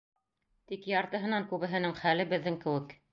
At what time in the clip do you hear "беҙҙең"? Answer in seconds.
2.33-2.59